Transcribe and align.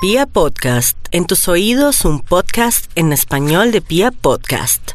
Pia 0.00 0.26
Podcast, 0.26 0.96
en 1.10 1.26
tus 1.26 1.48
oídos 1.48 2.04
un 2.04 2.20
podcast 2.20 2.88
en 2.94 3.12
español 3.12 3.72
de 3.72 3.80
Pia 3.80 4.12
Podcast. 4.12 4.92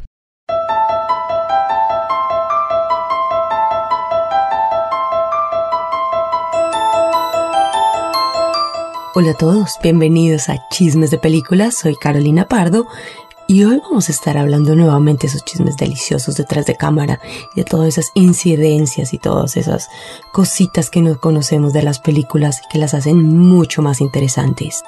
Hola 9.13 9.31
a 9.31 9.37
todos, 9.37 9.71
bienvenidos 9.83 10.47
a 10.47 10.55
Chismes 10.69 11.11
de 11.11 11.17
Películas, 11.17 11.77
soy 11.77 11.97
Carolina 11.97 12.47
Pardo 12.47 12.87
y 13.45 13.65
hoy 13.65 13.81
vamos 13.83 14.07
a 14.07 14.13
estar 14.13 14.37
hablando 14.37 14.73
nuevamente 14.73 15.27
de 15.27 15.31
esos 15.31 15.43
chismes 15.43 15.75
deliciosos 15.75 16.37
detrás 16.37 16.65
de 16.65 16.77
cámara 16.77 17.19
y 17.53 17.59
de 17.59 17.65
todas 17.65 17.89
esas 17.89 18.09
incidencias 18.13 19.13
y 19.13 19.17
todas 19.17 19.57
esas 19.57 19.89
cositas 20.31 20.89
que 20.89 21.01
no 21.01 21.19
conocemos 21.19 21.73
de 21.73 21.83
las 21.83 21.99
películas 21.99 22.61
y 22.63 22.69
que 22.69 22.77
las 22.77 22.93
hacen 22.93 23.37
mucho 23.37 23.81
más 23.81 23.99
interesantes. 23.99 24.81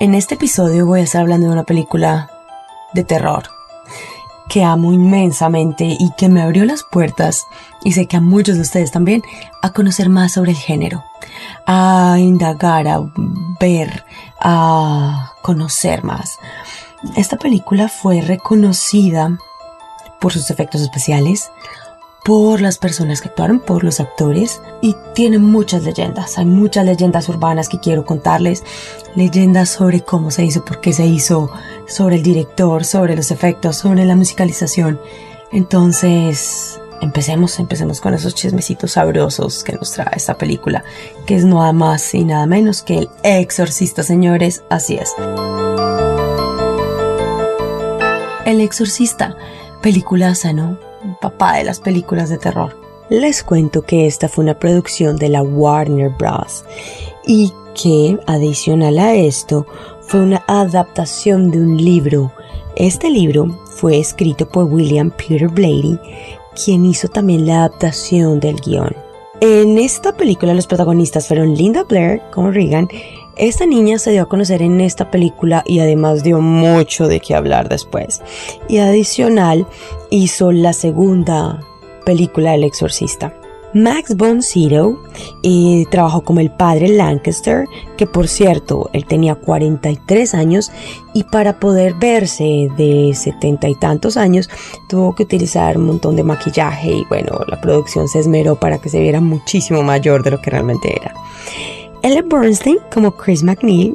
En 0.00 0.14
este 0.14 0.34
episodio 0.34 0.86
voy 0.86 1.00
a 1.00 1.04
estar 1.04 1.20
hablando 1.20 1.46
de 1.46 1.52
una 1.52 1.62
película 1.62 2.28
de 2.94 3.04
terror 3.04 3.44
que 4.48 4.64
amo 4.64 4.92
inmensamente 4.92 5.84
y 5.84 6.10
que 6.18 6.28
me 6.28 6.42
abrió 6.42 6.64
las 6.64 6.82
puertas, 6.82 7.46
y 7.84 7.92
sé 7.92 8.06
que 8.06 8.16
a 8.16 8.20
muchos 8.20 8.56
de 8.56 8.62
ustedes 8.62 8.90
también, 8.90 9.22
a 9.62 9.72
conocer 9.72 10.08
más 10.08 10.32
sobre 10.32 10.50
el 10.50 10.56
género, 10.56 11.04
a 11.66 12.16
indagar, 12.18 12.88
a 12.88 13.00
ver, 13.60 14.04
a 14.40 15.32
conocer 15.42 16.02
más. 16.02 16.38
Esta 17.16 17.36
película 17.36 17.88
fue 17.88 18.20
reconocida 18.20 19.38
por 20.20 20.32
sus 20.32 20.50
efectos 20.50 20.80
especiales, 20.80 21.50
por 22.24 22.62
las 22.62 22.78
personas 22.78 23.20
que 23.20 23.28
actuaron, 23.28 23.60
por 23.60 23.84
los 23.84 24.00
actores 24.00 24.62
y 24.80 24.96
tiene 25.14 25.38
muchas 25.38 25.84
leyendas. 25.84 26.38
Hay 26.38 26.46
muchas 26.46 26.86
leyendas 26.86 27.28
urbanas 27.28 27.68
que 27.68 27.78
quiero 27.78 28.06
contarles, 28.06 28.64
leyendas 29.14 29.68
sobre 29.68 30.00
cómo 30.00 30.30
se 30.30 30.44
hizo, 30.44 30.64
por 30.64 30.80
qué 30.80 30.94
se 30.94 31.04
hizo, 31.06 31.50
sobre 31.86 32.16
el 32.16 32.22
director, 32.22 32.84
sobre 32.84 33.14
los 33.14 33.30
efectos, 33.30 33.76
sobre 33.76 34.06
la 34.06 34.16
musicalización. 34.16 34.98
Entonces, 35.52 36.80
empecemos, 37.02 37.58
empecemos 37.58 38.00
con 38.00 38.14
esos 38.14 38.34
chismecitos 38.34 38.92
sabrosos 38.92 39.62
que 39.62 39.74
nos 39.74 39.92
trae 39.92 40.16
esta 40.16 40.38
película, 40.38 40.82
que 41.26 41.36
es 41.36 41.44
nada 41.44 41.74
más 41.74 42.14
y 42.14 42.24
nada 42.24 42.46
menos 42.46 42.82
que 42.82 43.00
El 43.00 43.08
Exorcista, 43.22 44.02
señores, 44.02 44.64
así 44.70 44.94
es. 44.94 45.12
El 48.46 48.62
Exorcista, 48.62 49.36
película 49.82 50.32
¿no? 50.54 50.83
Papá 51.20 51.56
de 51.56 51.64
las 51.64 51.80
películas 51.80 52.28
de 52.28 52.38
terror. 52.38 52.76
Les 53.10 53.42
cuento 53.42 53.82
que 53.82 54.06
esta 54.06 54.28
fue 54.28 54.44
una 54.44 54.58
producción 54.58 55.16
de 55.16 55.28
la 55.28 55.42
Warner 55.42 56.10
Bros. 56.10 56.64
y 57.26 57.52
que, 57.74 58.18
adicional 58.26 58.98
a 58.98 59.14
esto, 59.14 59.66
fue 60.00 60.20
una 60.20 60.42
adaptación 60.46 61.50
de 61.50 61.58
un 61.58 61.76
libro. 61.76 62.32
Este 62.76 63.10
libro 63.10 63.46
fue 63.66 63.98
escrito 63.98 64.48
por 64.48 64.64
William 64.64 65.10
Peter 65.10 65.48
Blatty, 65.48 65.98
quien 66.64 66.86
hizo 66.86 67.08
también 67.08 67.46
la 67.46 67.64
adaptación 67.64 68.40
del 68.40 68.56
guion. 68.56 68.94
En 69.40 69.78
esta 69.78 70.16
película 70.16 70.54
los 70.54 70.66
protagonistas 70.66 71.28
fueron 71.28 71.54
Linda 71.54 71.82
Blair 71.84 72.22
como 72.32 72.50
Regan 72.50 72.88
esta 73.36 73.66
niña 73.66 73.98
se 73.98 74.12
dio 74.12 74.22
a 74.22 74.28
conocer 74.28 74.62
en 74.62 74.80
esta 74.80 75.10
película 75.10 75.62
y 75.66 75.80
además 75.80 76.22
dio 76.22 76.40
mucho 76.40 77.08
de 77.08 77.20
qué 77.20 77.34
hablar 77.34 77.68
después. 77.68 78.22
Y 78.68 78.78
adicional 78.78 79.66
hizo 80.10 80.52
la 80.52 80.72
segunda 80.72 81.60
película 82.04 82.54
El 82.54 82.64
Exorcista. 82.64 83.34
Max 83.74 84.16
von 84.16 84.40
Sydow 84.40 85.00
trabajó 85.90 86.22
como 86.22 86.38
el 86.38 86.52
padre 86.52 86.86
Lancaster, 86.88 87.66
que 87.96 88.06
por 88.06 88.28
cierto, 88.28 88.88
él 88.92 89.04
tenía 89.04 89.34
43 89.34 90.32
años 90.34 90.70
y 91.12 91.24
para 91.24 91.58
poder 91.58 91.94
verse 91.94 92.68
de 92.76 93.12
70 93.12 93.68
y 93.68 93.74
tantos 93.74 94.16
años 94.16 94.48
tuvo 94.88 95.16
que 95.16 95.24
utilizar 95.24 95.76
un 95.76 95.86
montón 95.86 96.14
de 96.14 96.22
maquillaje 96.22 96.92
y 96.92 97.04
bueno, 97.06 97.40
la 97.48 97.60
producción 97.60 98.06
se 98.06 98.20
esmeró 98.20 98.54
para 98.54 98.78
que 98.78 98.88
se 98.88 99.00
viera 99.00 99.20
muchísimo 99.20 99.82
mayor 99.82 100.22
de 100.22 100.30
lo 100.30 100.40
que 100.40 100.50
realmente 100.50 100.96
era. 100.96 101.12
Ellen 102.04 102.28
Bernstein 102.28 102.76
como 102.92 103.16
Chris 103.16 103.42
McNeil, 103.42 103.94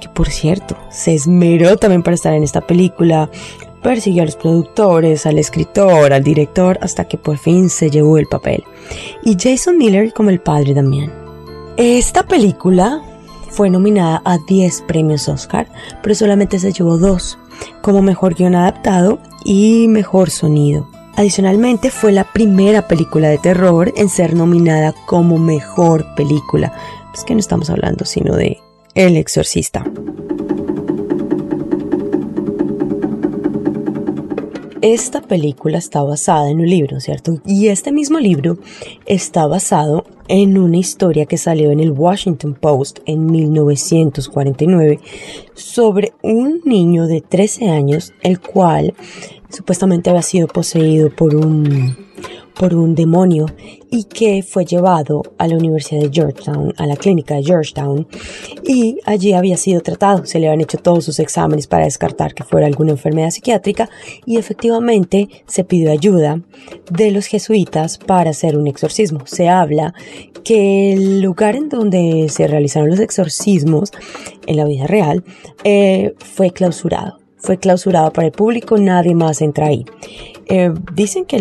que 0.00 0.08
por 0.08 0.28
cierto 0.28 0.76
se 0.90 1.14
esmeró 1.14 1.76
también 1.76 2.02
para 2.02 2.16
estar 2.16 2.34
en 2.34 2.42
esta 2.42 2.60
película, 2.60 3.30
persiguió 3.84 4.24
a 4.24 4.26
los 4.26 4.34
productores, 4.34 5.26
al 5.26 5.38
escritor, 5.38 6.12
al 6.12 6.24
director, 6.24 6.76
hasta 6.82 7.06
que 7.06 7.16
por 7.16 7.38
fin 7.38 7.70
se 7.70 7.88
llevó 7.88 8.18
el 8.18 8.26
papel. 8.26 8.64
Y 9.22 9.36
Jason 9.40 9.78
Miller 9.78 10.12
como 10.12 10.30
el 10.30 10.40
padre 10.40 10.74
también. 10.74 11.12
Esta 11.76 12.24
película 12.24 13.00
fue 13.50 13.70
nominada 13.70 14.22
a 14.24 14.38
10 14.38 14.82
premios 14.88 15.28
Oscar, 15.28 15.68
pero 16.02 16.16
solamente 16.16 16.58
se 16.58 16.72
llevó 16.72 16.98
dos, 16.98 17.38
como 17.80 18.02
mejor 18.02 18.34
guion 18.34 18.56
adaptado 18.56 19.20
y 19.44 19.86
mejor 19.86 20.30
sonido. 20.30 20.88
Adicionalmente 21.14 21.90
fue 21.90 22.10
la 22.10 22.24
primera 22.24 22.88
película 22.88 23.28
de 23.28 23.38
terror 23.38 23.92
en 23.96 24.08
ser 24.08 24.34
nominada 24.34 24.94
como 25.06 25.38
mejor 25.38 26.04
película, 26.14 26.74
es 27.16 27.24
que 27.24 27.34
no 27.34 27.40
estamos 27.40 27.70
hablando 27.70 28.04
sino 28.04 28.36
de 28.36 28.58
El 28.94 29.16
Exorcista. 29.16 29.84
Esta 34.82 35.22
película 35.22 35.78
está 35.78 36.02
basada 36.02 36.50
en 36.50 36.60
un 36.60 36.68
libro, 36.68 37.00
¿cierto? 37.00 37.40
Y 37.46 37.68
este 37.68 37.90
mismo 37.90 38.18
libro 38.18 38.58
está 39.06 39.46
basado 39.46 40.04
en 40.28 40.58
una 40.58 40.76
historia 40.76 41.24
que 41.24 41.38
salió 41.38 41.70
en 41.70 41.80
el 41.80 41.92
Washington 41.92 42.54
Post 42.54 42.98
en 43.06 43.26
1949 43.26 45.00
sobre 45.54 46.12
un 46.22 46.60
niño 46.66 47.06
de 47.06 47.22
13 47.22 47.70
años, 47.70 48.12
el 48.22 48.40
cual 48.40 48.92
supuestamente 49.48 50.10
había 50.10 50.22
sido 50.22 50.48
poseído 50.48 51.08
por 51.08 51.34
un 51.34 52.05
por 52.58 52.74
un 52.74 52.94
demonio 52.94 53.46
y 53.90 54.04
que 54.04 54.42
fue 54.42 54.64
llevado 54.64 55.22
a 55.38 55.46
la 55.46 55.56
Universidad 55.56 56.00
de 56.00 56.10
Georgetown, 56.12 56.72
a 56.76 56.86
la 56.86 56.96
clínica 56.96 57.34
de 57.34 57.44
Georgetown, 57.44 58.06
y 58.64 58.98
allí 59.04 59.32
había 59.32 59.56
sido 59.56 59.80
tratado. 59.80 60.26
Se 60.26 60.38
le 60.38 60.48
habían 60.48 60.62
hecho 60.62 60.78
todos 60.78 61.04
sus 61.04 61.18
exámenes 61.18 61.66
para 61.66 61.84
descartar 61.84 62.34
que 62.34 62.44
fuera 62.44 62.66
alguna 62.66 62.92
enfermedad 62.92 63.30
psiquiátrica 63.30 63.88
y 64.24 64.38
efectivamente 64.38 65.28
se 65.46 65.64
pidió 65.64 65.92
ayuda 65.92 66.40
de 66.90 67.10
los 67.10 67.26
jesuitas 67.26 67.98
para 67.98 68.30
hacer 68.30 68.56
un 68.56 68.66
exorcismo. 68.66 69.20
Se 69.26 69.48
habla 69.48 69.94
que 70.44 70.92
el 70.92 71.20
lugar 71.20 71.56
en 71.56 71.68
donde 71.68 72.28
se 72.30 72.46
realizaron 72.46 72.90
los 72.90 73.00
exorcismos 73.00 73.92
en 74.46 74.56
la 74.56 74.64
vida 74.64 74.86
real 74.86 75.24
eh, 75.64 76.14
fue 76.18 76.50
clausurado. 76.50 77.18
Fue 77.36 77.58
clausurado 77.58 78.12
para 78.12 78.26
el 78.26 78.32
público, 78.32 78.76
nadie 78.78 79.14
más 79.14 79.40
entra 79.40 79.66
ahí. 79.66 79.84
Eh, 80.48 80.72
dicen 80.94 81.24
que, 81.24 81.38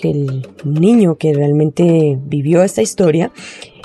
que 0.00 0.10
el 0.10 0.48
niño 0.64 1.14
que 1.16 1.32
realmente 1.32 2.18
vivió 2.20 2.62
esta 2.62 2.82
historia 2.82 3.30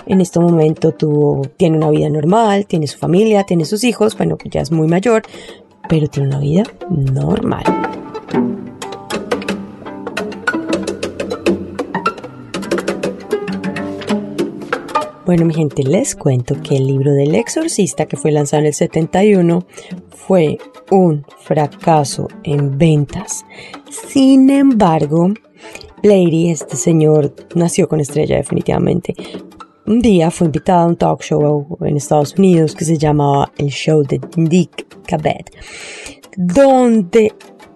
en 0.07 0.22
este 0.22 0.40
momento 0.40 0.94
tuvo, 0.94 1.41
tiene 1.57 1.78
una 1.78 1.90
vida 1.90 2.09
normal, 2.09 2.66
tiene 2.66 2.88
su 2.88 2.97
familia, 2.97 3.44
tiene 3.44 3.66
sus 3.66 3.84
hijos, 3.84 4.18
bueno, 4.18 4.38
ya 4.45 4.62
es 4.62 4.72
muy 4.72 4.88
mayor, 4.88 5.23
pero 5.90 6.07
tiene 6.07 6.29
una 6.29 6.40
vida 6.40 6.63
normal. 6.90 7.63
Bueno, 15.27 15.43
mi 15.43 15.53
gente, 15.53 15.83
les 15.83 16.15
cuento 16.15 16.55
que 16.63 16.77
el 16.77 16.88
libro 16.88 17.11
del 17.13 17.35
exorcista 17.35 18.05
que 18.05 18.15
fue 18.15 18.31
lanzado 18.31 18.61
en 18.61 18.67
el 18.67 18.73
71 18.73 19.67
fue 20.07 20.57
un 20.89 21.25
fracaso 21.39 22.29
en 22.43 22.77
ventas. 22.77 23.45
Sin 24.07 24.49
embargo, 24.49 25.33
Lady, 26.01 26.49
este 26.49 26.77
señor, 26.77 27.35
nació 27.55 27.89
con 27.89 27.99
estrella 27.99 28.38
definitivamente. 28.38 29.15
Un 29.85 29.99
día 29.99 30.31
fue 30.31 30.45
invitado 30.45 30.85
a 30.85 30.88
un 30.88 30.95
talk 30.95 31.21
show 31.21 31.77
en 31.81 31.97
Estados 31.97 32.33
Unidos 32.38 32.73
que 32.73 32.85
se 32.85 32.97
llamaba 32.97 33.51
el 33.57 33.68
show 33.68 34.03
de 34.03 34.21
Dick 34.38 34.88
Cavett, 35.06 35.53
donde 36.38 37.33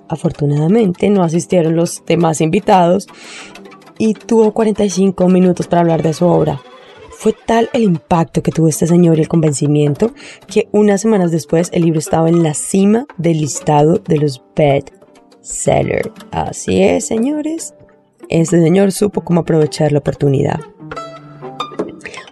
afortunadamente 0.08 1.10
no 1.10 1.22
asistieron 1.22 1.76
los 1.76 2.02
demás 2.06 2.40
invitados 2.40 3.08
y 3.98 4.14
tuvo 4.14 4.54
45 4.54 5.28
minutos 5.28 5.68
para 5.68 5.82
hablar 5.82 6.02
de 6.02 6.14
su 6.14 6.26
obra. 6.26 6.62
Fue 7.22 7.36
tal 7.46 7.70
el 7.74 7.84
impacto 7.84 8.42
que 8.42 8.52
tuvo 8.52 8.68
este 8.68 8.88
señor 8.88 9.20
y 9.20 9.22
el 9.22 9.28
convencimiento 9.28 10.10
que 10.48 10.68
unas 10.72 11.02
semanas 11.02 11.30
después 11.30 11.70
el 11.72 11.84
libro 11.84 12.00
estaba 12.00 12.30
en 12.30 12.42
la 12.42 12.56
cima 12.56 13.06
del 13.16 13.42
listado 13.42 14.02
de 14.08 14.18
los 14.18 14.44
bestsellers. 14.56 16.10
Así 16.32 16.82
es, 16.82 17.06
señores. 17.06 17.76
Este 18.28 18.60
señor 18.60 18.92
supo 18.92 19.22
cómo 19.22 19.42
aprovechar 19.42 19.92
la 19.92 20.00
oportunidad. 20.00 20.62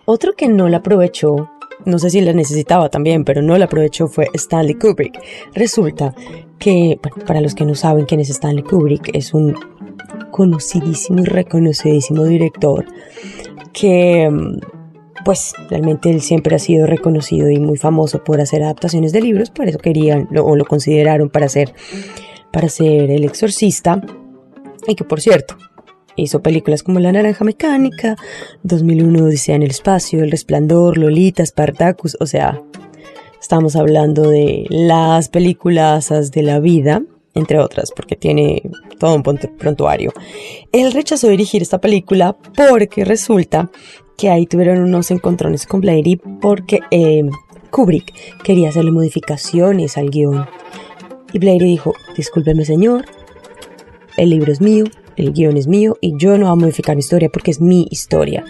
Otro 0.06 0.34
que 0.34 0.48
no 0.48 0.68
la 0.70 0.78
aprovechó, 0.78 1.52
no 1.86 2.00
sé 2.00 2.10
si 2.10 2.22
la 2.22 2.34
necesitaba 2.34 2.90
también, 2.90 3.26
pero 3.26 3.44
no 3.44 3.56
la 3.60 3.66
aprovechó 3.66 4.08
fue 4.08 4.30
Stanley 4.34 4.74
Kubrick. 4.74 5.20
Resulta 5.54 6.16
que, 6.58 7.00
para 7.28 7.42
los 7.42 7.54
que 7.54 7.64
no 7.64 7.76
saben 7.76 8.06
quién 8.08 8.22
es 8.22 8.32
Stanley 8.32 8.64
Kubrick, 8.64 9.12
es 9.14 9.36
un 9.36 9.56
conocidísimo 10.32 11.20
y 11.20 11.26
reconocidísimo 11.26 12.24
director 12.24 12.88
que 13.72 14.30
mm, 14.30 14.79
pues 15.26 15.54
realmente 15.70 16.10
él 16.10 16.22
siempre 16.22 16.56
ha 16.56 16.60
sido 16.60 16.88
reconocido 16.88 17.50
y 17.50 17.60
muy 17.60 17.78
famoso 17.78 18.24
por 18.24 18.42
hacer 18.42 18.64
adaptaciones 18.64 19.12
de 19.12 19.22
libros, 19.22 19.50
por 19.50 19.68
eso 19.68 19.78
querían 19.78 20.28
o 20.38 20.56
lo 20.56 20.66
consideraron 20.66 21.30
para 21.30 21.50
ser, 21.50 21.74
para 22.52 22.70
ser 22.70 23.12
el 23.12 23.24
exorcista. 23.24 24.02
Y 24.88 24.96
que 24.96 25.04
por 25.04 25.22
cierto, 25.22 25.58
hizo 26.16 26.42
películas 26.42 26.84
como 26.84 27.00
La 27.00 27.12
Naranja 27.12 27.44
Mecánica, 27.44 28.16
2001 28.64 29.26
Odisea 29.26 29.56
en 29.56 29.64
el 29.64 29.72
Espacio, 29.72 30.24
El 30.24 30.32
Resplandor, 30.32 30.98
Lolita, 30.98 31.46
Spartacus, 31.46 32.18
o 32.20 32.26
sea, 32.26 32.62
estamos 33.40 33.76
hablando 33.76 34.30
de 34.30 34.66
las 34.70 35.30
películas 35.30 36.10
de 36.32 36.44
la 36.44 36.60
vida, 36.60 37.04
entre 37.34 37.60
otras, 37.60 37.92
porque 37.96 38.16
tiene 38.16 38.62
todo 38.98 39.16
un 39.16 39.24
prontuario. 39.24 40.14
Él 40.72 40.92
rechazó 40.92 41.28
dirigir 41.28 41.62
esta 41.62 41.80
película 41.80 42.36
porque 42.56 43.06
resulta 43.06 43.70
que 44.18 44.30
ahí 44.30 44.46
tuvieron 44.46 44.80
unos 44.80 45.12
encontrones 45.12 45.66
con 45.66 45.82
Blady 45.82 46.18
porque 46.18 46.82
eh, 46.92 47.24
Kubrick 47.72 48.14
quería 48.44 48.70
hacerle 48.70 48.92
modificaciones 48.92 49.98
al 49.98 50.10
guion. 50.10 50.46
Y 51.32 51.40
Blady 51.40 51.66
dijo, 51.66 51.94
discúlpeme 52.18 52.66
señor, 52.66 53.06
el 54.18 54.32
libro 54.32 54.52
es 54.52 54.60
mío, 54.60 54.86
el 55.16 55.32
guion 55.32 55.58
es 55.58 55.68
mío 55.68 55.98
y 56.02 56.18
yo 56.18 56.38
no 56.38 56.48
voy 56.48 56.54
a 56.54 56.56
modificar 56.56 56.96
mi 56.96 57.02
historia 57.02 57.30
porque 57.30 57.52
es 57.52 57.62
mi 57.62 57.88
historia. 57.92 58.44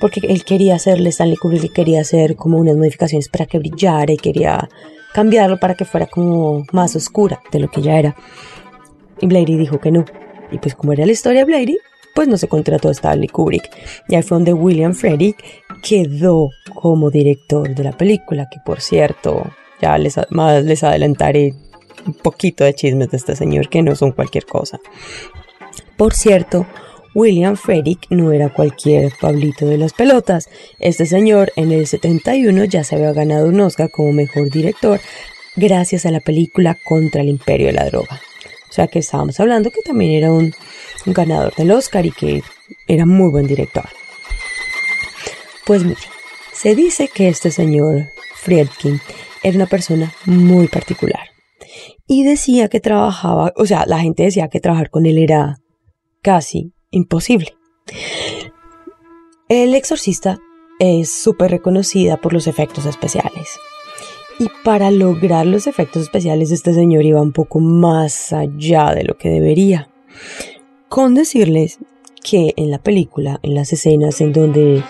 Porque 0.00 0.20
él 0.28 0.44
quería 0.44 0.74
hacerle, 0.74 1.10
Stanley 1.10 1.36
Kubrick 1.36 1.72
quería 1.72 2.00
hacer 2.00 2.34
como 2.34 2.58
unas 2.58 2.76
modificaciones 2.76 3.28
para 3.28 3.46
que 3.46 3.58
brillara 3.58 4.12
y 4.12 4.16
quería 4.16 4.68
cambiarlo 5.14 5.58
para 5.58 5.74
que 5.74 5.84
fuera 5.84 6.06
como 6.06 6.66
más 6.72 6.96
oscura 6.96 7.40
de 7.52 7.60
lo 7.60 7.70
que 7.70 7.80
ya 7.80 7.98
era. 7.98 8.16
Y 9.20 9.26
Blady 9.26 9.56
dijo 9.56 9.78
que 9.78 9.92
no. 9.92 10.04
Y 10.50 10.58
pues 10.58 10.74
como 10.74 10.92
era 10.92 11.06
la 11.06 11.12
historia 11.12 11.40
de 11.40 11.44
Blady, 11.46 11.78
pues 12.16 12.26
no 12.26 12.36
se 12.36 12.48
contrató 12.48 12.88
a 12.88 12.92
Stanley 12.92 13.28
Kubrick. 13.28 13.70
Y 14.08 14.16
ahí 14.16 14.22
fue 14.22 14.36
donde 14.36 14.52
William 14.52 14.92
Fredrick 14.92 15.36
quedó 15.82 16.50
como 16.74 17.10
director 17.10 17.72
de 17.72 17.84
la 17.84 17.92
película, 17.92 18.48
que 18.50 18.58
por 18.66 18.80
cierto, 18.80 19.44
ya 19.80 19.96
les, 19.98 20.16
les 20.64 20.82
adelantaré 20.82 21.54
un 22.06 22.14
poquito 22.14 22.64
de 22.64 22.74
chismes 22.74 23.10
de 23.10 23.16
este 23.16 23.36
señor 23.36 23.68
que 23.68 23.82
no 23.82 23.94
son 23.94 24.10
cualquier 24.10 24.46
cosa. 24.46 24.80
Por 25.96 26.12
cierto, 26.12 26.66
William 27.14 27.56
Fredrick 27.56 28.06
no 28.10 28.32
era 28.32 28.52
cualquier 28.52 29.12
Pablito 29.20 29.66
de 29.66 29.78
las 29.78 29.92
pelotas. 29.92 30.48
Este 30.80 31.06
señor 31.06 31.52
en 31.56 31.70
el 31.70 31.86
71 31.86 32.64
ya 32.64 32.82
se 32.82 32.96
había 32.96 33.12
ganado 33.12 33.48
un 33.48 33.60
Oscar 33.60 33.90
como 33.90 34.12
mejor 34.12 34.50
director 34.50 35.00
gracias 35.56 36.04
a 36.06 36.10
la 36.10 36.20
película 36.20 36.76
Contra 36.84 37.22
el 37.22 37.28
Imperio 37.28 37.68
de 37.68 37.74
la 37.74 37.86
Droga. 37.86 38.20
O 38.68 38.72
sea 38.72 38.88
que 38.88 38.98
estábamos 38.98 39.38
hablando 39.38 39.70
que 39.70 39.82
también 39.82 40.10
era 40.10 40.32
un, 40.32 40.52
ganador 41.06 41.54
del 41.54 41.70
Oscar 41.70 42.04
y 42.06 42.10
que 42.10 42.42
era 42.88 43.06
muy 43.06 43.30
buen 43.30 43.46
director. 43.46 43.84
Pues 45.64 45.84
mire, 45.84 46.00
se 46.52 46.74
dice 46.74 47.08
que 47.08 47.28
este 47.28 47.50
señor 47.50 48.06
Friedkin 48.34 49.00
era 49.42 49.56
una 49.56 49.66
persona 49.66 50.12
muy 50.24 50.66
particular. 50.66 51.28
Y 52.06 52.24
decía 52.24 52.68
que 52.68 52.80
trabajaba, 52.80 53.52
o 53.56 53.66
sea, 53.66 53.84
la 53.86 54.00
gente 54.00 54.24
decía 54.24 54.48
que 54.48 54.60
trabajar 54.60 54.90
con 54.90 55.06
él 55.06 55.18
era 55.18 55.58
casi 56.20 56.72
imposible. 56.94 57.56
El 59.48 59.74
exorcista 59.74 60.38
es 60.78 61.10
súper 61.10 61.50
reconocida 61.50 62.16
por 62.16 62.32
los 62.32 62.46
efectos 62.46 62.86
especiales. 62.86 63.58
Y 64.38 64.48
para 64.64 64.90
lograr 64.90 65.46
los 65.46 65.66
efectos 65.66 66.02
especiales 66.02 66.50
este 66.50 66.74
señor 66.74 67.04
iba 67.04 67.20
un 67.20 67.32
poco 67.32 67.60
más 67.60 68.32
allá 68.32 68.94
de 68.94 69.04
lo 69.04 69.16
que 69.16 69.28
debería. 69.28 69.90
Con 70.88 71.14
decirles 71.14 71.78
que 72.22 72.54
en 72.56 72.70
la 72.70 72.78
película, 72.78 73.38
en 73.42 73.54
las 73.54 73.72
escenas 73.72 74.20
en 74.20 74.32
donde 74.32 74.82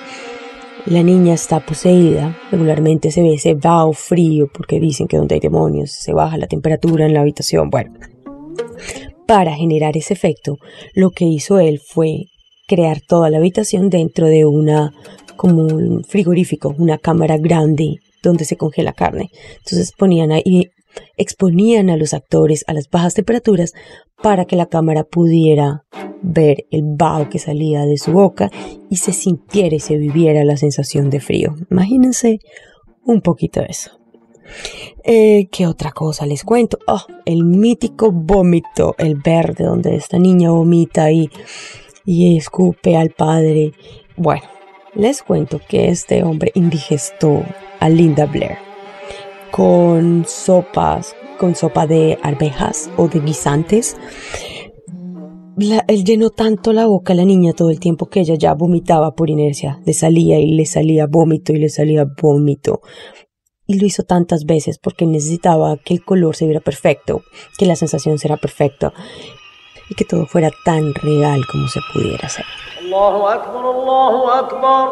la 0.86 1.02
niña 1.02 1.34
está 1.34 1.60
poseída, 1.60 2.38
regularmente 2.50 3.10
se 3.10 3.22
ve 3.22 3.34
ese 3.34 3.54
vaho 3.54 3.92
frío 3.92 4.48
porque 4.52 4.80
dicen 4.80 5.08
que 5.08 5.16
donde 5.16 5.34
hay 5.34 5.40
demonios 5.40 5.90
se 5.90 6.12
baja 6.12 6.38
la 6.38 6.46
temperatura 6.46 7.06
en 7.06 7.14
la 7.14 7.20
habitación. 7.20 7.70
Bueno, 7.70 7.92
para 9.26 9.54
generar 9.54 9.96
ese 9.96 10.14
efecto, 10.14 10.56
lo 10.94 11.10
que 11.10 11.24
hizo 11.24 11.58
él 11.58 11.80
fue 11.80 12.26
crear 12.66 13.00
toda 13.00 13.30
la 13.30 13.38
habitación 13.38 13.90
dentro 13.90 14.26
de 14.26 14.44
una 14.44 14.92
como 15.36 15.62
un 15.62 16.04
frigorífico, 16.04 16.74
una 16.78 16.98
cámara 16.98 17.36
grande 17.38 17.96
donde 18.22 18.44
se 18.44 18.56
congela 18.56 18.92
carne. 18.92 19.30
Entonces 19.58 19.92
ponían 19.96 20.32
ahí, 20.32 20.70
exponían 21.16 21.90
a 21.90 21.96
los 21.96 22.14
actores 22.14 22.64
a 22.66 22.72
las 22.72 22.88
bajas 22.88 23.14
temperaturas 23.14 23.72
para 24.22 24.44
que 24.44 24.56
la 24.56 24.66
cámara 24.66 25.04
pudiera 25.04 25.82
ver 26.22 26.64
el 26.70 26.82
vaho 26.96 27.28
que 27.28 27.38
salía 27.38 27.84
de 27.84 27.98
su 27.98 28.12
boca 28.12 28.50
y 28.88 28.96
se 28.96 29.12
sintiera 29.12 29.76
y 29.76 29.80
se 29.80 29.98
viviera 29.98 30.44
la 30.44 30.56
sensación 30.56 31.10
de 31.10 31.20
frío. 31.20 31.54
Imagínense 31.70 32.38
un 33.04 33.20
poquito 33.20 33.60
eso. 33.60 33.90
Eh, 35.02 35.48
¿Qué 35.50 35.66
otra 35.66 35.92
cosa 35.92 36.26
les 36.26 36.44
cuento? 36.44 36.78
Oh, 36.86 37.04
el 37.24 37.44
mítico 37.44 38.10
vómito, 38.12 38.94
el 38.98 39.16
verde, 39.16 39.64
donde 39.64 39.96
esta 39.96 40.18
niña 40.18 40.50
vomita 40.50 41.10
y, 41.10 41.30
y 42.04 42.36
escupe 42.36 42.96
al 42.96 43.10
padre. 43.10 43.72
Bueno, 44.16 44.44
les 44.94 45.22
cuento 45.22 45.60
que 45.68 45.88
este 45.88 46.22
hombre 46.22 46.52
indigestó 46.54 47.42
a 47.80 47.88
Linda 47.88 48.26
Blair 48.26 48.74
con 49.54 50.24
sopas, 50.26 51.14
con 51.38 51.54
sopa 51.54 51.86
de 51.86 52.18
arvejas 52.24 52.90
o 52.96 53.06
de 53.06 53.20
guisantes. 53.20 53.96
él 55.86 56.04
llenó 56.04 56.30
tanto 56.30 56.72
la 56.72 56.86
boca 56.86 57.12
a 57.12 57.16
la 57.16 57.24
niña 57.24 57.52
todo 57.52 57.70
el 57.70 57.78
tiempo 57.78 58.06
que 58.06 58.18
ella 58.18 58.34
ya 58.34 58.54
vomitaba 58.54 59.14
por 59.14 59.30
inercia. 59.30 59.80
Le 59.86 59.92
salía 59.92 60.40
y 60.40 60.56
le 60.56 60.66
salía 60.66 61.06
vómito 61.06 61.52
y 61.52 61.58
le 61.58 61.68
salía 61.68 62.04
vómito 62.20 62.80
y 63.66 63.78
lo 63.78 63.86
hizo 63.86 64.02
tantas 64.02 64.44
veces 64.44 64.78
porque 64.78 65.06
necesitaba 65.06 65.76
que 65.76 65.94
el 65.94 66.04
color 66.04 66.36
se 66.36 66.44
viera 66.46 66.60
perfecto, 66.60 67.22
que 67.58 67.66
la 67.66 67.76
sensación 67.76 68.18
será 68.18 68.36
perfecta 68.36 68.92
y 69.88 69.94
que 69.94 70.04
todo 70.04 70.26
fuera 70.26 70.50
tan 70.64 70.94
real 70.94 71.40
como 71.50 71.68
se 71.68 71.80
pudiera 71.92 72.26
hacer. 72.26 72.44
Allahu 72.80 73.26
Akbar, 73.28 73.64
Allahu 73.64 74.28
Akbar, 74.30 74.88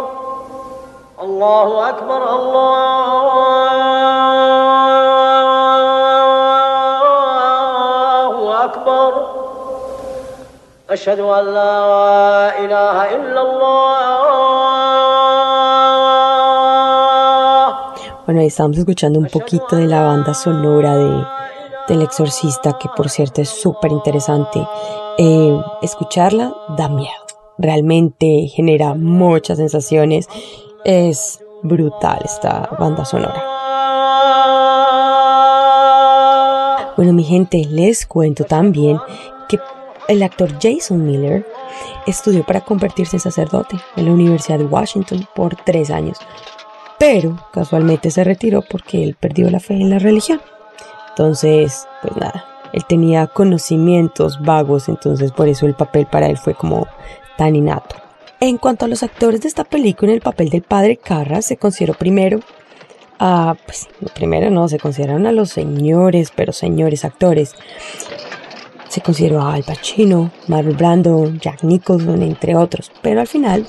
Allahu 1.18 1.80
Akbar, 1.82 2.22
Allahu 2.22 2.62
Akbar. 3.32 3.72
Ilaha 12.64 13.08
Bueno, 13.08 14.11
ahí 18.42 18.48
estamos 18.48 18.76
escuchando 18.76 19.18
un 19.18 19.26
poquito 19.26 19.76
de 19.76 19.86
la 19.86 20.02
banda 20.02 20.34
sonora 20.34 20.96
de, 20.96 21.24
del 21.88 22.02
exorcista, 22.02 22.76
que 22.78 22.88
por 22.96 23.08
cierto 23.08 23.40
es 23.40 23.48
súper 23.48 23.92
interesante. 23.92 24.60
Eh, 25.18 25.60
escucharla 25.80 26.52
da 26.76 26.88
miedo, 26.88 27.12
realmente 27.58 28.48
genera 28.48 28.94
muchas 28.94 29.58
sensaciones, 29.58 30.28
es 30.84 31.42
brutal 31.62 32.20
esta 32.24 32.68
banda 32.78 33.04
sonora. 33.04 33.44
Bueno, 36.96 37.12
mi 37.12 37.24
gente, 37.24 37.64
les 37.68 38.06
cuento 38.06 38.44
también 38.44 38.98
que 39.48 39.58
el 40.08 40.22
actor 40.22 40.50
Jason 40.60 41.04
Miller 41.04 41.46
estudió 42.06 42.44
para 42.44 42.60
convertirse 42.62 43.16
en 43.16 43.20
sacerdote 43.20 43.76
en 43.96 44.06
la 44.06 44.12
Universidad 44.12 44.58
de 44.58 44.64
Washington 44.64 45.26
por 45.34 45.54
tres 45.54 45.90
años 45.90 46.18
pero 47.02 47.36
casualmente 47.52 48.12
se 48.12 48.22
retiró 48.22 48.62
porque 48.62 49.02
él 49.02 49.16
perdió 49.18 49.50
la 49.50 49.58
fe 49.58 49.74
en 49.74 49.90
la 49.90 49.98
religión. 49.98 50.40
Entonces, 51.08 51.88
pues 52.00 52.16
nada, 52.16 52.44
él 52.72 52.84
tenía 52.88 53.26
conocimientos 53.26 54.40
vagos, 54.40 54.88
entonces 54.88 55.32
por 55.32 55.48
eso 55.48 55.66
el 55.66 55.74
papel 55.74 56.06
para 56.06 56.28
él 56.28 56.38
fue 56.38 56.54
como 56.54 56.86
tan 57.36 57.56
innato. 57.56 57.96
En 58.38 58.56
cuanto 58.56 58.84
a 58.84 58.88
los 58.88 59.02
actores 59.02 59.40
de 59.40 59.48
esta 59.48 59.64
película, 59.64 60.12
en 60.12 60.18
el 60.18 60.22
papel 60.22 60.48
del 60.48 60.62
padre 60.62 60.96
Carras 60.96 61.44
se 61.44 61.56
consideró 61.56 61.94
primero 61.94 62.38
a, 63.18 63.56
pues 63.66 63.88
primero 64.14 64.50
no, 64.50 64.68
se 64.68 64.78
consideraron 64.78 65.26
a 65.26 65.32
los 65.32 65.50
señores, 65.50 66.30
pero 66.32 66.52
señores 66.52 67.04
actores. 67.04 67.56
Se 68.92 69.00
consideró 69.00 69.40
a 69.40 69.54
Al 69.54 69.62
Pacino, 69.62 70.30
Marlon 70.48 70.76
Brando, 70.76 71.32
Jack 71.40 71.62
Nicholson, 71.62 72.20
entre 72.20 72.54
otros, 72.54 72.92
pero 73.00 73.20
al 73.20 73.26
final 73.26 73.66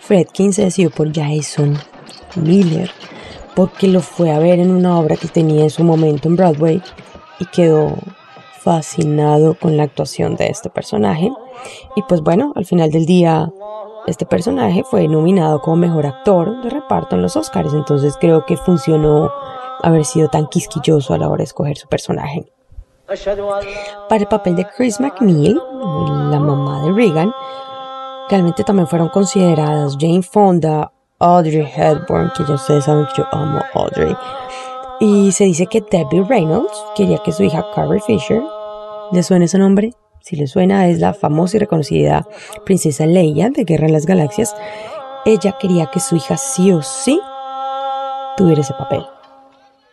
Fredkin 0.00 0.52
se 0.52 0.64
decidió 0.64 0.90
por 0.90 1.14
Jason 1.14 1.78
Miller, 2.34 2.90
porque 3.54 3.86
lo 3.86 4.00
fue 4.00 4.32
a 4.32 4.40
ver 4.40 4.58
en 4.58 4.72
una 4.72 4.98
obra 4.98 5.14
que 5.14 5.28
tenía 5.28 5.62
en 5.62 5.70
su 5.70 5.84
momento 5.84 6.26
en 6.26 6.34
Broadway 6.34 6.82
y 7.38 7.46
quedó 7.52 7.94
fascinado 8.62 9.54
con 9.54 9.76
la 9.76 9.84
actuación 9.84 10.34
de 10.34 10.48
este 10.48 10.70
personaje. 10.70 11.30
Y 11.94 12.02
pues 12.08 12.22
bueno, 12.22 12.52
al 12.56 12.66
final 12.66 12.90
del 12.90 13.06
día, 13.06 13.52
este 14.08 14.26
personaje 14.26 14.82
fue 14.82 15.06
nominado 15.06 15.62
como 15.62 15.76
mejor 15.76 16.04
actor 16.04 16.64
de 16.64 16.70
reparto 16.70 17.14
en 17.14 17.22
los 17.22 17.36
Oscars, 17.36 17.72
entonces 17.74 18.16
creo 18.20 18.44
que 18.44 18.56
funcionó 18.56 19.30
haber 19.84 20.04
sido 20.04 20.30
tan 20.30 20.48
quisquilloso 20.48 21.14
a 21.14 21.18
la 21.18 21.28
hora 21.28 21.42
de 21.42 21.44
escoger 21.44 21.76
su 21.76 21.86
personaje. 21.86 22.50
Para 23.06 24.20
el 24.20 24.26
papel 24.28 24.56
de 24.56 24.66
Chris 24.76 24.98
McNeil, 25.00 25.60
la 26.30 26.40
mamá 26.40 26.82
de 26.84 26.92
Regan, 26.92 27.32
realmente 28.30 28.64
también 28.64 28.86
fueron 28.86 29.08
consideradas 29.08 29.96
Jane 30.00 30.22
Fonda 30.22 30.90
Audrey 31.18 31.70
Hepburn, 31.76 32.32
que 32.36 32.44
ya 32.44 32.54
ustedes 32.54 32.84
saben 32.84 33.06
que 33.06 33.22
yo 33.22 33.26
amo 33.32 33.60
Audrey. 33.74 34.16
Y 35.00 35.32
se 35.32 35.44
dice 35.44 35.66
que 35.66 35.82
Debbie 35.82 36.24
Reynolds 36.24 36.84
quería 36.96 37.18
que 37.18 37.32
su 37.32 37.42
hija 37.42 37.64
Carrie 37.74 38.00
Fisher, 38.00 38.42
¿le 39.12 39.22
suena 39.22 39.44
ese 39.44 39.58
nombre? 39.58 39.92
Si 40.20 40.36
le 40.36 40.46
suena, 40.46 40.88
es 40.88 41.00
la 41.00 41.12
famosa 41.12 41.58
y 41.58 41.60
reconocida 41.60 42.26
princesa 42.64 43.04
Leia 43.04 43.50
de 43.50 43.64
Guerra 43.64 43.86
en 43.86 43.92
las 43.92 44.06
Galaxias. 44.06 44.56
Ella 45.26 45.52
quería 45.58 45.86
que 45.86 46.00
su 46.00 46.16
hija 46.16 46.38
sí 46.38 46.72
o 46.72 46.80
sí 46.80 47.20
tuviera 48.36 48.62
ese 48.62 48.72
papel. 48.72 49.04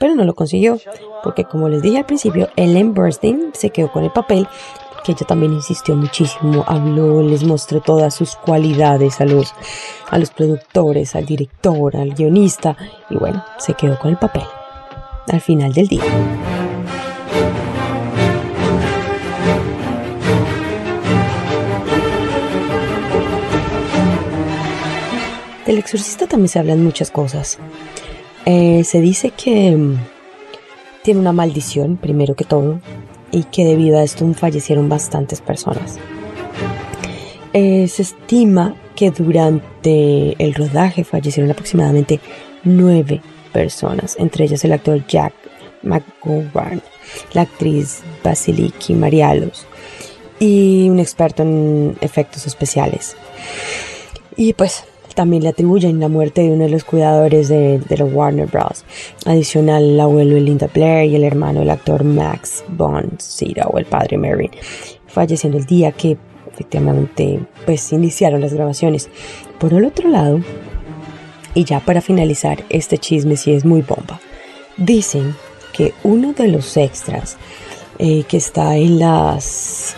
Pero 0.02 0.16
no 0.16 0.24
lo 0.24 0.34
consiguió, 0.34 0.80
porque 1.24 1.44
como 1.46 1.70
les 1.70 1.84
dije 1.84 2.00
al 2.00 2.08
principio, 2.08 2.50
Ellen 2.56 2.96
Burstyn 2.96 3.52
se 3.54 3.70
quedó 3.70 3.92
con 3.92 4.04
el 4.04 4.10
papel 4.10 4.48
que 5.04 5.12
ella 5.12 5.28
también 5.28 5.54
insistió 5.54 5.96
muchísimo, 5.96 6.64
habló, 6.68 7.22
les 7.22 7.44
mostró 7.44 7.82
todas 7.82 8.16
sus 8.16 8.36
cualidades 8.36 9.22
a 9.22 9.26
los, 9.26 9.54
a 10.10 10.18
los 10.18 10.32
productores, 10.32 11.16
al 11.16 11.28
director, 11.28 11.96
al 11.96 12.16
guionista, 12.16 12.76
y 13.12 13.16
bueno, 13.16 13.46
se 13.60 13.76
quedó 13.76 14.00
con 14.00 14.10
el 14.10 14.18
papel 14.18 14.44
al 15.28 15.42
final 15.42 15.72
del 15.72 15.88
día. 15.88 16.04
Del 25.68 25.78
exorcista 25.78 26.26
también 26.26 26.50
se 26.50 26.58
hablan 26.58 26.84
muchas 26.84 27.12
cosas. 27.12 27.60
Eh, 28.46 28.84
se 28.84 29.02
dice 29.02 29.32
que 29.32 29.76
mm, 29.76 29.98
tiene 31.04 31.20
una 31.20 31.32
maldición, 31.32 31.98
primero 31.98 32.36
que 32.36 32.44
todo, 32.44 32.80
y 33.32 33.44
que 33.44 33.66
debido 33.66 33.98
a 33.98 34.04
esto 34.04 34.32
fallecieron 34.34 34.90
bastantes 34.90 35.42
personas. 35.42 35.98
Eh, 37.54 37.88
se 37.88 38.02
estima 38.04 38.76
que 38.96 39.12
durante 39.12 40.36
el 40.44 40.54
rodaje 40.54 41.04
fallecieron 41.04 41.52
aproximadamente 41.52 42.20
nueve 42.64 43.22
personas, 43.52 44.16
entre 44.20 44.46
ellas 44.46 44.64
el 44.64 44.74
actor 44.74 45.06
Jack 45.08 45.34
McGovern, 45.84 46.82
la 47.34 47.42
actriz 47.42 48.02
Basiliki 48.24 48.94
Marialos 48.94 49.66
y 50.40 50.90
un 50.90 51.00
experto 51.00 51.44
en 51.44 51.98
efectos 52.02 52.48
especiales. 52.48 53.16
Y 54.36 54.54
pues 54.54 54.86
también 55.14 55.44
le 55.44 55.50
atribuyen 55.50 56.00
la 56.00 56.08
muerte 56.08 56.42
de 56.42 56.52
uno 56.52 56.64
de 56.64 56.70
los 56.70 56.84
cuidadores 56.84 57.48
de, 57.48 57.82
los 57.98 58.14
Warner 58.14 58.48
Bros. 58.48 58.86
Adicional, 59.26 59.84
el 59.84 60.00
abuelo 60.00 60.36
de 60.36 60.42
Linda 60.42 60.70
Blair 60.74 61.10
y 61.10 61.16
el 61.16 61.24
hermano 61.24 61.60
del 61.60 61.70
actor 61.70 62.04
Max 62.04 62.64
von 62.70 63.12
Sydow, 63.18 63.78
el 63.78 63.86
padre 63.86 64.18
Mary, 64.18 64.50
falleciendo 65.08 65.58
el 65.58 65.66
día 65.66 65.92
que 65.92 66.18
efectivamente 66.52 67.40
pues 67.66 67.92
iniciaron 67.92 68.42
las 68.42 68.54
grabaciones. 68.54 69.10
Por 69.60 69.74
el 69.74 69.86
otro 69.86 70.10
lado, 70.10 70.42
y 71.54 71.64
ya 71.66 71.80
para 71.80 72.02
finalizar, 72.02 72.64
este 72.70 72.98
chisme 72.98 73.36
sí 73.38 73.52
es 73.52 73.66
muy 73.66 73.82
bomba. 73.82 74.20
Dicen 74.78 75.36
que 75.74 75.94
uno 76.04 76.34
de 76.34 76.48
los 76.48 76.78
extras 76.78 77.38
eh, 78.00 78.24
que 78.28 78.38
está 78.38 78.78
en 78.78 79.00
las 79.00 79.96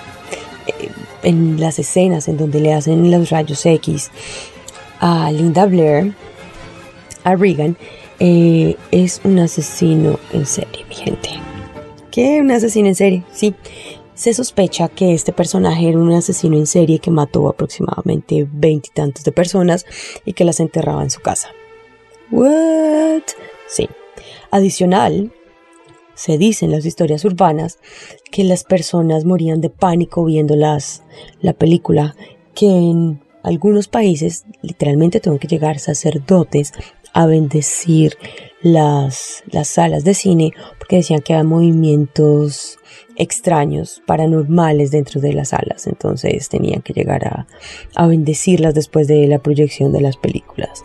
eh, 0.68 0.90
en 1.24 1.60
las 1.60 1.80
escenas 1.80 2.28
en 2.28 2.38
donde 2.38 2.60
le 2.60 2.74
hacen 2.74 3.10
los 3.10 3.30
rayos 3.30 3.66
X 3.66 4.12
a 5.06 5.30
Linda 5.34 5.66
Blair, 5.66 6.14
a 7.26 7.36
Regan, 7.36 7.76
eh, 8.20 8.78
es 8.90 9.20
un 9.26 9.38
asesino 9.38 10.18
en 10.32 10.46
serie, 10.46 10.86
mi 10.88 10.96
gente. 10.96 11.30
¿Qué? 12.10 12.40
¿Un 12.40 12.52
asesino 12.52 12.88
en 12.88 12.96
serie? 12.96 13.24
Sí. 13.34 13.54
Se 14.14 14.34
sospecha 14.34 14.88
que 14.88 15.14
este 15.14 15.34
personaje 15.34 15.90
era 15.90 15.98
un 15.98 16.14
asesino 16.14 16.56
en 16.56 16.68
serie 16.68 17.00
que 17.00 17.12
mató 17.12 17.50
aproximadamente 17.50 18.48
veintitantos 18.50 19.26
de 19.26 19.34
personas 19.34 19.86
y 20.24 20.32
que 20.32 20.46
las 20.46 20.62
enterraba 20.62 21.04
en 21.04 21.10
su 21.10 21.20
casa. 21.20 21.50
¿What? 22.32 23.24
Sí. 23.68 23.90
Adicional, 24.52 25.34
se 26.14 26.38
dice 26.38 26.64
en 26.64 26.72
las 26.72 26.86
historias 26.86 27.26
urbanas 27.26 27.78
que 28.32 28.46
las 28.46 28.64
personas 28.64 29.26
morían 29.26 29.60
de 29.60 29.70
pánico 29.70 30.24
viendo 30.24 30.56
las, 30.56 31.04
la 31.42 31.52
película, 31.52 32.16
que 32.56 33.18
algunos 33.44 33.88
países 33.88 34.46
literalmente 34.62 35.20
tengo 35.20 35.38
que 35.38 35.48
llegar 35.48 35.80
sacerdotes 35.80 36.74
a 37.14 37.28
bendecir 37.28 38.18
las, 38.62 39.44
las 39.52 39.68
salas 39.68 40.04
de 40.04 40.14
cine 40.14 40.52
porque 40.80 40.96
decían 40.98 41.22
que 41.22 41.34
había 41.34 41.44
movimientos 41.44 42.80
extraños, 43.16 44.02
paranormales 44.08 44.92
dentro 44.92 45.22
de 45.22 45.34
las 45.34 45.50
salas. 45.50 45.86
Entonces 45.88 46.50
tenían 46.50 46.82
que 46.82 46.94
llegar 46.94 47.26
a, 47.28 47.48
a 47.96 48.08
bendecirlas 48.08 48.74
después 48.74 49.08
de 49.08 49.28
la 49.28 49.40
proyección 49.40 49.92
de 49.92 50.02
las 50.02 50.18
películas. 50.18 50.84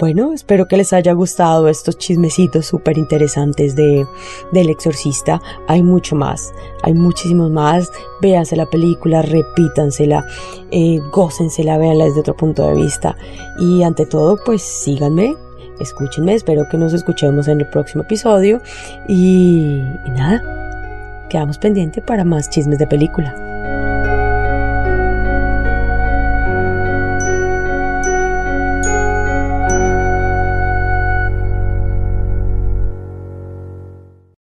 Bueno, 0.00 0.32
espero 0.32 0.66
que 0.66 0.78
les 0.78 0.94
haya 0.94 1.12
gustado 1.12 1.68
estos 1.68 1.98
chismecitos 1.98 2.64
súper 2.64 2.96
interesantes 2.96 3.76
de, 3.76 4.06
del 4.50 4.70
exorcista. 4.70 5.42
Hay 5.68 5.82
mucho 5.82 6.16
más, 6.16 6.54
hay 6.82 6.94
muchísimos 6.94 7.50
más. 7.50 7.92
Véanse 8.22 8.56
la 8.56 8.64
película, 8.64 9.20
repítansela, 9.20 10.24
eh, 10.70 11.00
gócensela, 11.12 11.76
véanla 11.76 12.06
desde 12.06 12.20
otro 12.20 12.34
punto 12.34 12.66
de 12.66 12.76
vista. 12.76 13.14
Y 13.58 13.82
ante 13.82 14.06
todo, 14.06 14.38
pues 14.42 14.62
síganme, 14.62 15.36
escúchenme, 15.80 16.32
espero 16.32 16.66
que 16.70 16.78
nos 16.78 16.94
escuchemos 16.94 17.46
en 17.48 17.60
el 17.60 17.68
próximo 17.68 18.02
episodio. 18.02 18.62
Y, 19.06 19.82
y 20.06 20.10
nada, 20.12 21.26
quedamos 21.28 21.58
pendientes 21.58 22.02
para 22.02 22.24
más 22.24 22.48
chismes 22.48 22.78
de 22.78 22.86
película. 22.86 23.59